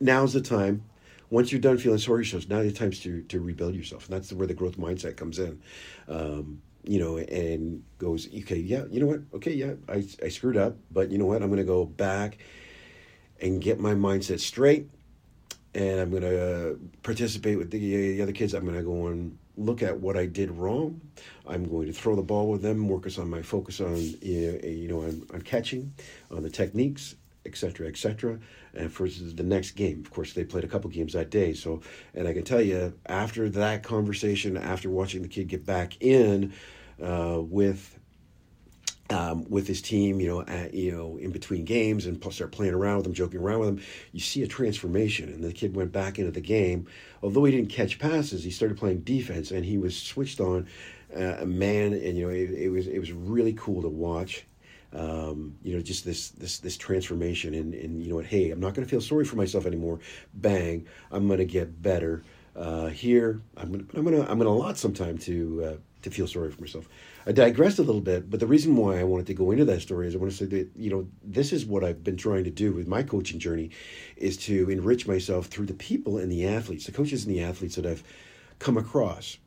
Now's 0.00 0.32
the 0.32 0.40
time 0.40 0.84
once 1.30 1.52
you're 1.52 1.60
done 1.60 1.78
feeling 1.78 1.98
sorry 1.98 2.20
yourself, 2.20 2.48
now 2.48 2.58
it's 2.58 2.78
time 2.78 2.90
to 2.90 3.22
to 3.22 3.40
rebuild 3.40 3.74
yourself, 3.74 4.06
and 4.06 4.14
that's 4.14 4.32
where 4.32 4.46
the 4.46 4.54
growth 4.54 4.78
mindset 4.78 5.16
comes 5.16 5.38
in. 5.38 5.60
Um, 6.08 6.62
you 6.84 6.98
know, 6.98 7.18
and 7.18 7.84
goes, 7.98 8.26
okay, 8.28 8.56
yeah, 8.56 8.84
you 8.90 9.00
know 9.00 9.06
what? 9.06 9.20
Okay, 9.34 9.52
yeah, 9.52 9.74
I, 9.88 10.06
I 10.24 10.28
screwed 10.28 10.56
up, 10.56 10.76
but 10.90 11.10
you 11.10 11.18
know 11.18 11.26
what? 11.26 11.42
I'm 11.42 11.48
going 11.48 11.58
to 11.58 11.64
go 11.64 11.84
back 11.84 12.38
and 13.40 13.60
get 13.60 13.78
my 13.78 13.94
mindset 13.94 14.40
straight, 14.40 14.88
and 15.74 16.00
I'm 16.00 16.10
going 16.10 16.22
to 16.22 16.70
uh, 16.70 16.74
participate 17.02 17.58
with 17.58 17.70
the, 17.70 17.78
the 17.78 18.22
other 18.22 18.32
kids. 18.32 18.54
I'm 18.54 18.64
going 18.64 18.76
to 18.76 18.82
go 18.82 19.08
and 19.08 19.36
look 19.58 19.82
at 19.82 20.00
what 20.00 20.16
I 20.16 20.26
did 20.26 20.50
wrong. 20.50 21.00
I'm 21.46 21.68
going 21.68 21.88
to 21.88 21.92
throw 21.92 22.16
the 22.16 22.22
ball 22.22 22.48
with 22.48 22.62
them, 22.62 22.88
work 22.88 23.06
on 23.18 23.28
my 23.28 23.42
focus 23.42 23.80
on 23.80 23.96
you 24.22 24.88
know 24.88 25.02
on, 25.02 25.26
on 25.34 25.42
catching, 25.42 25.92
on 26.30 26.42
the 26.42 26.50
techniques, 26.50 27.16
etc., 27.48 27.88
etc. 27.88 28.38
And 28.74 28.92
for 28.92 29.08
the 29.08 29.42
next 29.42 29.72
game, 29.72 30.00
of 30.00 30.10
course, 30.10 30.32
they 30.32 30.44
played 30.44 30.64
a 30.64 30.68
couple 30.68 30.90
games 30.90 31.14
that 31.14 31.30
day. 31.30 31.54
So, 31.54 31.80
and 32.14 32.28
I 32.28 32.32
can 32.32 32.44
tell 32.44 32.60
you, 32.60 32.92
after 33.06 33.48
that 33.50 33.82
conversation, 33.82 34.56
after 34.56 34.90
watching 34.90 35.22
the 35.22 35.28
kid 35.28 35.48
get 35.48 35.64
back 35.64 36.00
in 36.00 36.52
uh, 37.02 37.40
with 37.40 37.98
um, 39.10 39.48
with 39.48 39.66
his 39.66 39.80
team, 39.80 40.20
you 40.20 40.28
know, 40.28 40.42
at, 40.42 40.74
you 40.74 40.92
know, 40.92 41.16
in 41.16 41.30
between 41.30 41.64
games 41.64 42.06
and 42.06 42.22
start 42.32 42.52
playing 42.52 42.74
around 42.74 42.98
with 42.98 43.06
him, 43.06 43.14
joking 43.14 43.40
around 43.40 43.60
with 43.60 43.68
him, 43.70 43.80
you 44.12 44.20
see 44.20 44.42
a 44.42 44.46
transformation. 44.46 45.30
And 45.30 45.42
the 45.42 45.52
kid 45.52 45.74
went 45.74 45.92
back 45.92 46.18
into 46.18 46.30
the 46.30 46.42
game. 46.42 46.86
Although 47.22 47.44
he 47.44 47.52
didn't 47.52 47.70
catch 47.70 47.98
passes, 47.98 48.44
he 48.44 48.50
started 48.50 48.76
playing 48.76 49.00
defense, 49.00 49.50
and 49.50 49.64
he 49.64 49.78
was 49.78 49.98
switched 49.98 50.40
on, 50.40 50.66
uh, 51.16 51.44
man. 51.46 51.94
And 51.94 52.18
you 52.18 52.26
know, 52.26 52.32
it, 52.32 52.50
it 52.50 52.68
was 52.68 52.86
it 52.86 52.98
was 52.98 53.12
really 53.12 53.54
cool 53.54 53.82
to 53.82 53.88
watch 53.88 54.44
um, 54.92 55.56
you 55.62 55.74
know, 55.74 55.82
just 55.82 56.04
this 56.04 56.30
this 56.30 56.58
this 56.58 56.76
transformation 56.76 57.54
and 57.54 57.74
and 57.74 58.02
you 58.02 58.08
know 58.08 58.16
what? 58.16 58.26
Hey, 58.26 58.50
I'm 58.50 58.60
not 58.60 58.74
going 58.74 58.86
to 58.86 58.90
feel 58.90 59.00
sorry 59.00 59.24
for 59.24 59.36
myself 59.36 59.66
anymore. 59.66 60.00
Bang! 60.34 60.86
I'm 61.10 61.26
going 61.26 61.38
to 61.38 61.44
get 61.44 61.82
better. 61.82 62.22
Uh, 62.56 62.88
here, 62.88 63.40
I'm 63.56 63.70
gonna, 63.70 63.84
I'm 63.94 64.04
gonna 64.04 64.22
I'm 64.22 64.38
gonna 64.38 64.50
allot 64.50 64.78
some 64.78 64.92
time 64.92 65.18
to 65.18 65.64
uh, 65.64 65.76
to 66.02 66.10
feel 66.10 66.26
sorry 66.26 66.50
for 66.50 66.60
myself. 66.60 66.88
I 67.26 67.32
digressed 67.32 67.78
a 67.78 67.82
little 67.82 68.00
bit, 68.00 68.30
but 68.30 68.40
the 68.40 68.46
reason 68.46 68.74
why 68.76 68.98
I 68.98 69.04
wanted 69.04 69.26
to 69.26 69.34
go 69.34 69.50
into 69.50 69.64
that 69.66 69.82
story 69.82 70.08
is 70.08 70.14
I 70.14 70.18
want 70.18 70.32
to 70.32 70.38
say 70.38 70.46
that 70.46 70.70
you 70.74 70.90
know 70.90 71.06
this 71.22 71.52
is 71.52 71.66
what 71.66 71.84
I've 71.84 72.02
been 72.02 72.16
trying 72.16 72.44
to 72.44 72.50
do 72.50 72.72
with 72.72 72.88
my 72.88 73.02
coaching 73.02 73.38
journey, 73.38 73.70
is 74.16 74.36
to 74.38 74.70
enrich 74.70 75.06
myself 75.06 75.46
through 75.46 75.66
the 75.66 75.74
people 75.74 76.18
and 76.18 76.32
the 76.32 76.46
athletes, 76.48 76.86
the 76.86 76.92
coaches 76.92 77.26
and 77.26 77.34
the 77.34 77.42
athletes 77.42 77.76
that 77.76 77.86
I've 77.86 78.02
come 78.58 78.76
across 78.76 79.38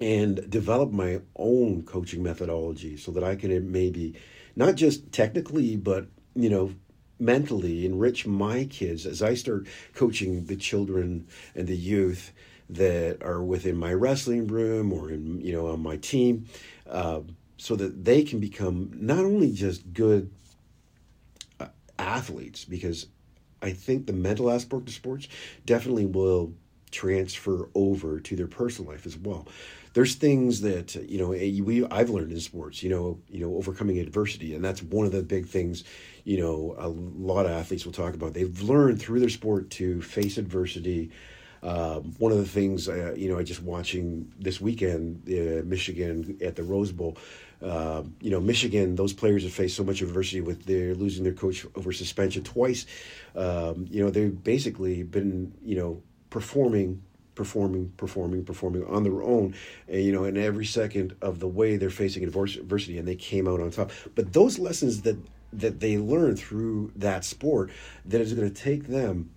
and 0.00 0.48
develop 0.50 0.92
my 0.92 1.20
own 1.36 1.82
coaching 1.82 2.22
methodology 2.22 2.96
so 2.96 3.10
that 3.12 3.24
I 3.24 3.34
can 3.34 3.72
maybe 3.72 4.14
not 4.56 4.74
just 4.74 5.12
technically, 5.12 5.76
but 5.76 6.06
you 6.34 6.50
know, 6.50 6.74
mentally 7.18 7.86
enrich 7.86 8.26
my 8.26 8.64
kids 8.64 9.06
as 9.06 9.22
I 9.22 9.34
start 9.34 9.66
coaching 9.94 10.46
the 10.46 10.56
children 10.56 11.26
and 11.54 11.66
the 11.66 11.76
youth 11.76 12.32
that 12.68 13.22
are 13.22 13.42
within 13.42 13.76
my 13.76 13.92
wrestling 13.92 14.48
room 14.48 14.92
or 14.92 15.10
in 15.10 15.40
you 15.40 15.52
know 15.52 15.68
on 15.68 15.80
my 15.80 15.96
team, 15.98 16.46
uh, 16.90 17.20
so 17.58 17.76
that 17.76 18.04
they 18.04 18.22
can 18.22 18.40
become 18.40 18.90
not 18.94 19.20
only 19.20 19.52
just 19.52 19.92
good 19.92 20.30
uh, 21.60 21.66
athletes 21.98 22.64
because 22.64 23.06
I 23.62 23.72
think 23.72 24.06
the 24.06 24.12
mental 24.12 24.50
aspect 24.50 24.88
of 24.88 24.94
sports 24.94 25.28
definitely 25.64 26.06
will 26.06 26.52
transfer 26.90 27.68
over 27.74 28.20
to 28.20 28.36
their 28.36 28.46
personal 28.46 28.92
life 28.92 29.06
as 29.06 29.16
well. 29.16 29.46
There's 29.96 30.14
things 30.14 30.60
that 30.60 30.94
you 30.94 31.16
know 31.16 31.28
we 31.28 31.86
I've 31.86 32.10
learned 32.10 32.30
in 32.30 32.38
sports, 32.40 32.82
you 32.82 32.90
know, 32.90 33.18
you 33.30 33.40
know, 33.40 33.56
overcoming 33.56 33.98
adversity, 33.98 34.54
and 34.54 34.62
that's 34.62 34.82
one 34.82 35.06
of 35.06 35.12
the 35.12 35.22
big 35.22 35.46
things. 35.46 35.84
You 36.24 36.38
know, 36.42 36.74
a 36.76 36.88
lot 36.88 37.46
of 37.46 37.52
athletes 37.52 37.86
will 37.86 37.94
talk 37.94 38.12
about. 38.12 38.34
They've 38.34 38.60
learned 38.60 39.00
through 39.00 39.20
their 39.20 39.30
sport 39.30 39.70
to 39.70 40.02
face 40.02 40.36
adversity. 40.36 41.12
Um, 41.62 42.14
one 42.18 42.30
of 42.30 42.36
the 42.36 42.44
things, 42.44 42.90
uh, 42.90 43.14
you 43.16 43.30
know, 43.30 43.38
I 43.38 43.42
just 43.42 43.62
watching 43.62 44.30
this 44.38 44.60
weekend, 44.60 45.22
uh, 45.30 45.64
Michigan 45.64 46.36
at 46.42 46.56
the 46.56 46.62
Rose 46.62 46.92
Bowl. 46.92 47.16
Uh, 47.62 48.02
you 48.20 48.30
know, 48.30 48.38
Michigan, 48.38 48.96
those 48.96 49.14
players 49.14 49.44
have 49.44 49.52
faced 49.54 49.76
so 49.76 49.82
much 49.82 50.02
adversity 50.02 50.42
with 50.42 50.66
their 50.66 50.94
losing 50.94 51.24
their 51.24 51.32
coach 51.32 51.64
over 51.74 51.90
suspension 51.90 52.44
twice. 52.44 52.84
Um, 53.34 53.86
you 53.90 54.04
know, 54.04 54.10
they've 54.10 54.44
basically 54.44 55.04
been, 55.04 55.54
you 55.64 55.76
know, 55.76 56.02
performing 56.28 57.02
performing, 57.36 57.92
performing, 57.96 58.44
performing 58.44 58.84
on 58.86 59.04
their 59.04 59.22
own, 59.22 59.54
and 59.86 60.02
you 60.02 60.10
know, 60.10 60.24
in 60.24 60.36
every 60.36 60.66
second 60.66 61.14
of 61.22 61.38
the 61.38 61.46
way 61.46 61.76
they're 61.76 61.90
facing 61.90 62.24
adversity, 62.24 62.98
and 62.98 63.06
they 63.06 63.14
came 63.14 63.46
out 63.46 63.60
on 63.60 63.70
top. 63.70 63.92
But 64.16 64.32
those 64.32 64.58
lessons 64.58 65.02
that 65.02 65.16
that 65.52 65.78
they 65.78 65.96
learn 65.96 66.36
through 66.36 66.90
that 66.96 67.24
sport, 67.24 67.70
that 68.04 68.20
is 68.20 68.32
going 68.32 68.52
to 68.52 68.62
take 68.62 68.88
them 68.88 69.30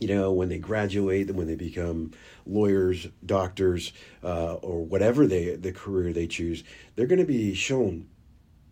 you 0.00 0.08
know, 0.08 0.32
when 0.32 0.48
they 0.48 0.58
graduate, 0.58 1.30
when 1.30 1.46
they 1.46 1.54
become 1.54 2.12
lawyers, 2.46 3.06
doctors, 3.24 3.92
uh, 4.24 4.54
or 4.54 4.84
whatever 4.84 5.26
they 5.26 5.54
the 5.54 5.72
career 5.72 6.12
they 6.12 6.26
choose, 6.26 6.64
they're 6.96 7.06
going 7.06 7.20
to 7.20 7.24
be 7.24 7.54
shown 7.54 8.08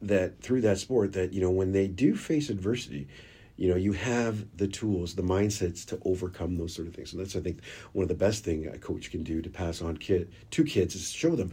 that 0.01 0.41
through 0.41 0.63
that 0.63 0.79
sport 0.79 1.13
that 1.13 1.33
you 1.33 1.41
know 1.41 1.51
when 1.51 1.73
they 1.73 1.87
do 1.87 2.17
face 2.17 2.51
adversity, 2.51 3.07
you 3.57 3.69
know 3.69 3.77
you 3.77 3.93
have 3.93 4.57
the 4.57 4.69
tools 4.69 5.15
the 5.15 5.23
mindsets 5.23 5.85
to 5.87 5.99
overcome 6.05 6.57
those 6.57 6.75
sort 6.75 6.89
of 6.89 6.95
things. 6.95 7.13
And 7.13 7.21
that's 7.21 7.37
i 7.37 7.41
think 7.41 7.61
one 7.93 8.03
of 8.03 8.09
the 8.09 8.15
best 8.15 8.45
thing 8.45 8.67
a 8.67 8.79
coach 8.79 9.11
can 9.11 9.23
do 9.23 9.43
to 9.43 9.51
pass 9.51 9.83
on 9.83 9.97
kid 9.97 10.33
to 10.51 10.65
kids 10.65 10.95
is 10.95 11.11
show 11.11 11.37
them. 11.37 11.53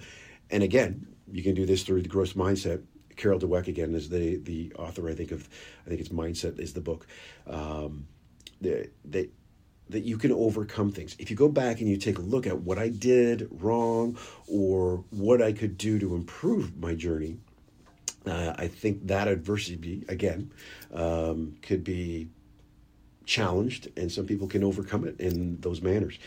And 0.49 0.63
again 0.63 1.07
you 1.31 1.43
can 1.43 1.55
do 1.55 1.65
this 1.65 1.83
through 1.83 2.01
the 2.01 2.09
growth 2.09 2.35
mindset. 2.35 2.83
Carol 3.15 3.39
dweck 3.39 3.67
again 3.67 3.93
is 3.95 4.09
the 4.09 4.37
the 4.37 4.71
author 4.77 5.09
i 5.09 5.13
think 5.13 5.31
of 5.31 5.49
i 5.85 5.89
think 5.89 5.99
it's 5.99 6.09
mindset 6.09 6.57
is 6.59 6.73
the 6.73 6.81
book 6.81 7.05
um, 7.47 8.07
that 8.61 8.91
that 9.89 10.03
you 10.03 10.17
can 10.17 10.31
overcome 10.31 10.91
things. 10.91 11.15
If 11.19 11.29
you 11.29 11.35
go 11.35 11.49
back 11.49 11.79
and 11.79 11.89
you 11.89 11.97
take 11.97 12.17
a 12.17 12.21
look 12.21 12.45
at 12.47 12.61
what 12.61 12.77
I 12.77 12.89
did 12.89 13.47
wrong 13.51 14.17
or 14.47 15.03
what 15.09 15.41
I 15.41 15.51
could 15.51 15.77
do 15.77 15.99
to 15.99 16.15
improve 16.15 16.77
my 16.77 16.93
journey, 16.93 17.37
uh, 18.29 18.55
I 18.57 18.67
think 18.67 19.07
that 19.07 19.27
adversity, 19.27 20.05
again, 20.07 20.51
um, 20.93 21.57
could 21.61 21.83
be 21.83 22.29
challenged, 23.25 23.89
and 23.97 24.11
some 24.11 24.25
people 24.25 24.47
can 24.47 24.63
overcome 24.63 25.05
it 25.05 25.19
in 25.19 25.59
those 25.61 25.81
manners. 25.81 26.17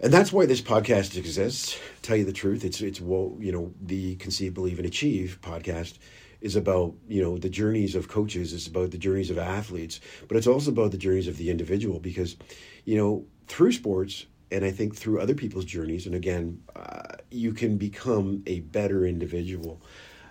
And 0.00 0.12
that's 0.12 0.32
why 0.32 0.46
this 0.46 0.60
podcast 0.60 1.16
exists. 1.16 1.78
Tell 2.02 2.16
you 2.16 2.24
the 2.24 2.32
truth, 2.32 2.64
it's 2.64 2.80
it's 2.80 3.00
you 3.00 3.50
know, 3.52 3.72
the 3.80 4.14
Conceive, 4.16 4.54
Believe, 4.54 4.78
and 4.78 4.86
Achieve 4.86 5.38
podcast 5.42 5.98
is 6.40 6.54
about 6.54 6.94
you 7.08 7.20
know 7.20 7.36
the 7.36 7.48
journeys 7.48 7.94
of 7.94 8.08
coaches. 8.08 8.52
It's 8.52 8.68
about 8.68 8.92
the 8.92 8.98
journeys 8.98 9.30
of 9.30 9.38
athletes, 9.38 10.00
but 10.28 10.36
it's 10.36 10.46
also 10.46 10.70
about 10.70 10.92
the 10.92 10.98
journeys 10.98 11.26
of 11.26 11.36
the 11.36 11.50
individual 11.50 11.98
because, 11.98 12.36
you 12.84 12.96
know, 12.96 13.24
through 13.48 13.72
sports 13.72 14.26
and 14.50 14.64
I 14.64 14.70
think 14.70 14.94
through 14.94 15.20
other 15.20 15.34
people's 15.34 15.64
journeys, 15.64 16.06
and 16.06 16.14
again, 16.14 16.62
uh, 16.74 17.16
you 17.30 17.52
can 17.52 17.76
become 17.76 18.42
a 18.46 18.60
better 18.60 19.04
individual. 19.04 19.82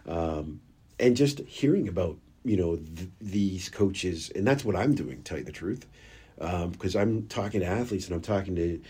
Um, 0.07 0.61
and 0.99 1.15
just 1.15 1.39
hearing 1.39 1.87
about 1.87 2.17
you 2.43 2.57
know 2.57 2.77
th- 2.77 3.09
these 3.21 3.69
coaches, 3.69 4.31
and 4.35 4.45
that's 4.47 4.63
what 4.65 4.75
I'm 4.75 4.95
doing. 4.95 5.21
Tell 5.23 5.37
you 5.37 5.43
the 5.43 5.51
truth, 5.51 5.85
because 6.37 6.95
um, 6.95 7.01
I'm 7.01 7.27
talking 7.27 7.61
to 7.61 7.65
athletes 7.65 8.05
and 8.07 8.15
I'm 8.15 8.21
talking 8.21 8.55
to 8.55 8.81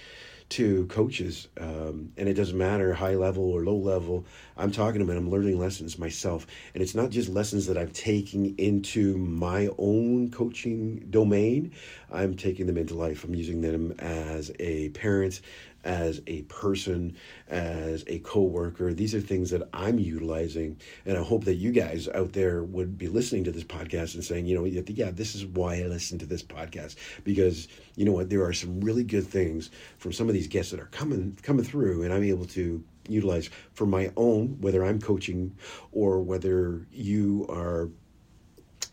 to 0.49 0.85
coaches, 0.85 1.49
um, 1.59 2.13
and 2.15 2.29
it 2.29 2.35
doesn't 2.35 2.57
matter 2.57 2.93
high 2.93 3.15
level 3.15 3.51
or 3.51 3.65
low 3.65 3.75
level. 3.75 4.25
I'm 4.55 4.71
talking 4.71 4.99
to 4.99 5.05
them 5.05 5.09
and 5.09 5.25
I'm 5.25 5.29
learning 5.29 5.59
lessons 5.59 5.99
myself, 5.99 6.47
and 6.73 6.81
it's 6.81 6.95
not 6.95 7.09
just 7.09 7.27
lessons 7.27 7.67
that 7.67 7.77
I'm 7.77 7.89
taking 7.91 8.57
into 8.57 9.17
my 9.17 9.69
own 9.77 10.31
coaching 10.31 11.05
domain. 11.09 11.73
I'm 12.11 12.35
taking 12.35 12.65
them 12.65 12.77
into 12.77 12.93
life. 12.93 13.25
I'm 13.25 13.35
using 13.35 13.59
them 13.59 13.91
as 13.99 14.51
a 14.59 14.89
parent, 14.89 15.41
as 15.83 16.21
a 16.27 16.41
person, 16.43 17.15
as 17.47 18.03
a 18.07 18.19
coworker. 18.19 18.93
These 18.93 19.15
are 19.15 19.21
things 19.21 19.49
that 19.51 19.67
I'm 19.73 19.99
utilizing, 19.99 20.77
and 21.05 21.17
I 21.17 21.23
hope 21.23 21.45
that 21.45 21.55
you 21.55 21.71
guys 21.71 22.07
out 22.09 22.33
there 22.33 22.63
would 22.63 22.97
be 22.97 23.07
listening 23.07 23.43
to 23.45 23.51
this 23.51 23.63
podcast 23.63 24.15
and 24.15 24.23
saying, 24.23 24.45
you 24.45 24.55
know, 24.55 24.65
yeah, 24.65 25.11
this 25.11 25.35
is 25.35 25.45
why 25.45 25.75
I 25.75 25.83
listen 25.83 26.19
to 26.19 26.25
this 26.25 26.43
podcast 26.43 26.95
because 27.23 27.67
you 27.95 28.05
know 28.05 28.11
what, 28.11 28.29
there 28.29 28.43
are 28.43 28.53
some 28.53 28.81
really 28.81 29.03
good 29.03 29.27
things 29.27 29.71
from 29.97 30.13
some 30.13 30.27
of 30.27 30.33
these 30.33 30.47
guests 30.47 30.71
that 30.71 30.79
are 30.79 30.87
coming 30.87 31.37
coming 31.41 31.65
through, 31.65 32.03
and 32.03 32.13
I'm 32.13 32.23
able 32.23 32.45
to 32.45 32.83
utilize 33.09 33.49
for 33.73 33.85
my 33.85 34.11
own, 34.17 34.57
whether 34.59 34.83
I'm 34.83 34.99
coaching 34.99 35.55
or 35.91 36.21
whether 36.21 36.85
you 36.91 37.45
are 37.49 37.89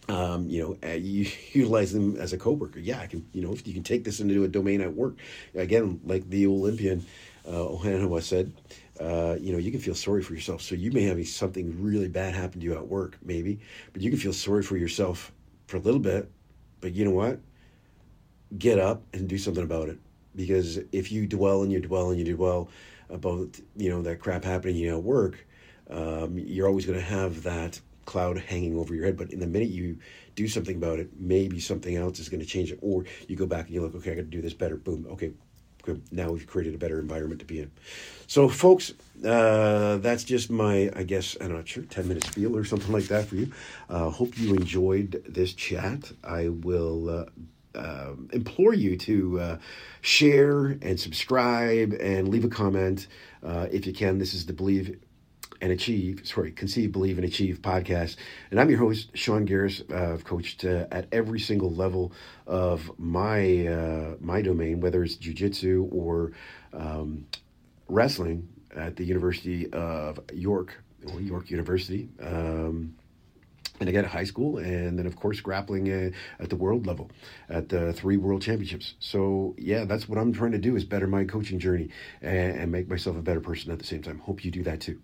um, 0.08 0.48
you 0.48 0.62
know, 0.62 0.88
uh, 0.88 0.94
you 0.94 1.30
utilize 1.52 1.92
them 1.92 2.16
as 2.16 2.32
a 2.32 2.38
coworker. 2.38 2.78
Yeah, 2.78 3.00
I 3.00 3.06
can. 3.06 3.26
You 3.32 3.42
know, 3.42 3.52
if 3.52 3.66
you 3.66 3.74
can 3.74 3.82
take 3.82 4.04
this 4.04 4.20
into 4.20 4.44
a 4.44 4.48
domain 4.48 4.80
at 4.80 4.92
work, 4.92 5.16
again, 5.54 6.00
like 6.04 6.28
the 6.28 6.46
Olympian 6.46 7.04
uh, 7.46 7.50
Ohenewa 7.50 8.22
said, 8.22 8.52
uh, 9.00 9.36
you 9.40 9.52
know, 9.52 9.58
you 9.58 9.70
can 9.70 9.80
feel 9.80 9.94
sorry 9.94 10.22
for 10.22 10.34
yourself. 10.34 10.62
So 10.62 10.74
you 10.74 10.90
may 10.92 11.02
have 11.02 11.26
something 11.26 11.82
really 11.82 12.08
bad 12.08 12.34
happen 12.34 12.60
to 12.60 12.64
you 12.64 12.74
at 12.74 12.86
work, 12.86 13.18
maybe, 13.22 13.60
but 13.92 14.02
you 14.02 14.10
can 14.10 14.18
feel 14.18 14.32
sorry 14.32 14.62
for 14.62 14.76
yourself 14.76 15.32
for 15.66 15.76
a 15.78 15.80
little 15.80 16.00
bit. 16.00 16.30
But 16.80 16.94
you 16.94 17.04
know 17.04 17.10
what? 17.10 17.40
Get 18.58 18.78
up 18.78 19.02
and 19.12 19.28
do 19.28 19.38
something 19.38 19.64
about 19.64 19.88
it. 19.88 19.98
Because 20.36 20.78
if 20.92 21.10
you 21.10 21.26
dwell 21.26 21.62
and 21.62 21.72
you 21.72 21.80
dwell 21.80 22.10
and 22.10 22.18
you 22.18 22.34
dwell 22.34 22.68
about 23.10 23.60
you 23.76 23.90
know 23.90 24.02
that 24.02 24.18
crap 24.18 24.44
happening 24.44 24.76
you 24.76 24.90
know, 24.90 24.98
at 24.98 25.04
work, 25.04 25.46
um, 25.90 26.36
you're 26.38 26.66
always 26.66 26.86
going 26.86 26.98
to 26.98 27.04
have 27.04 27.42
that 27.44 27.80
cloud 28.04 28.38
hanging 28.38 28.76
over 28.76 28.94
your 28.94 29.04
head. 29.04 29.16
But 29.16 29.32
in 29.32 29.40
the 29.40 29.46
minute 29.46 29.70
you 29.70 29.98
do 30.34 30.48
something 30.48 30.76
about 30.76 30.98
it, 30.98 31.10
maybe 31.18 31.60
something 31.60 31.96
else 31.96 32.18
is 32.18 32.28
going 32.28 32.40
to 32.40 32.46
change 32.46 32.72
it. 32.72 32.78
Or 32.82 33.04
you 33.28 33.36
go 33.36 33.46
back 33.46 33.66
and 33.66 33.74
you 33.74 33.82
look, 33.82 33.94
okay, 33.96 34.12
I 34.12 34.14
got 34.14 34.22
to 34.22 34.26
do 34.26 34.42
this 34.42 34.54
better. 34.54 34.76
Boom. 34.76 35.06
Okay, 35.10 35.32
good. 35.82 36.02
Now 36.10 36.30
we've 36.30 36.46
created 36.46 36.74
a 36.74 36.78
better 36.78 36.98
environment 36.98 37.40
to 37.40 37.46
be 37.46 37.60
in. 37.60 37.70
So, 38.26 38.48
folks, 38.48 38.94
uh, 39.24 39.98
that's 39.98 40.24
just 40.24 40.50
my, 40.50 40.90
I 40.96 41.02
guess, 41.02 41.36
I'm 41.40 41.52
not 41.52 41.68
sure, 41.68 41.84
10 41.84 42.08
minute 42.08 42.24
spiel 42.24 42.56
or 42.56 42.64
something 42.64 42.92
like 42.92 43.04
that 43.04 43.26
for 43.26 43.36
you. 43.36 43.52
Uh, 43.88 44.10
hope 44.10 44.38
you 44.38 44.54
enjoyed 44.54 45.24
this 45.28 45.54
chat. 45.54 46.12
I 46.22 46.48
will. 46.48 47.10
Uh, 47.10 47.24
uh, 47.74 48.12
implore 48.32 48.72
you 48.72 48.96
to 48.96 49.40
uh, 49.40 49.58
share 50.00 50.78
and 50.80 50.98
subscribe 50.98 51.92
and 51.94 52.28
leave 52.28 52.44
a 52.44 52.48
comment 52.48 53.08
uh, 53.42 53.66
if 53.72 53.86
you 53.86 53.92
can. 53.92 54.18
This 54.18 54.32
is 54.32 54.46
the 54.46 54.52
Believe 54.52 55.00
and 55.64 55.72
Achieve, 55.72 56.20
sorry, 56.24 56.52
Conceive, 56.52 56.92
Believe, 56.92 57.16
and 57.16 57.26
Achieve 57.26 57.62
podcast. 57.62 58.16
And 58.50 58.60
I'm 58.60 58.68
your 58.68 58.78
host, 58.78 59.08
Sean 59.14 59.46
Garris. 59.48 59.80
Uh, 59.90 60.12
I've 60.12 60.22
coached 60.22 60.62
uh, 60.62 60.86
at 60.92 61.08
every 61.10 61.40
single 61.40 61.70
level 61.70 62.12
of 62.46 62.90
my 62.98 63.66
uh, 63.66 64.16
my 64.20 64.42
domain, 64.42 64.80
whether 64.80 65.02
it's 65.02 65.16
jujitsu 65.16 65.88
or 65.90 66.32
um, 66.74 67.26
wrestling 67.88 68.46
at 68.76 68.96
the 68.96 69.04
University 69.04 69.72
of 69.72 70.20
York, 70.34 70.82
or 71.10 71.18
York 71.22 71.50
University. 71.50 72.10
Um, 72.20 72.94
and 73.80 73.88
again, 73.88 74.04
high 74.04 74.24
school, 74.24 74.58
and 74.58 74.98
then 74.98 75.06
of 75.06 75.16
course 75.16 75.40
grappling 75.40 75.90
uh, 75.90 76.10
at 76.40 76.50
the 76.50 76.56
world 76.56 76.86
level, 76.86 77.10
at 77.48 77.70
the 77.70 77.94
three 77.94 78.18
world 78.18 78.42
championships. 78.42 78.96
So 78.98 79.54
yeah, 79.56 79.86
that's 79.86 80.10
what 80.10 80.18
I'm 80.18 80.34
trying 80.34 80.52
to 80.52 80.58
do 80.58 80.76
is 80.76 80.84
better 80.84 81.06
my 81.06 81.24
coaching 81.24 81.58
journey 81.58 81.88
and, 82.20 82.58
and 82.58 82.70
make 82.70 82.86
myself 82.86 83.16
a 83.16 83.22
better 83.22 83.40
person 83.40 83.72
at 83.72 83.78
the 83.78 83.86
same 83.86 84.02
time. 84.02 84.18
Hope 84.18 84.44
you 84.44 84.50
do 84.50 84.62
that 84.64 84.82
too. 84.82 85.00